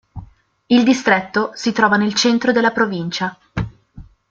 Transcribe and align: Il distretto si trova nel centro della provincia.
Il 0.65 0.83
distretto 0.83 1.51
si 1.53 1.71
trova 1.73 1.95
nel 1.95 2.15
centro 2.15 2.51
della 2.51 2.71
provincia. 2.71 3.37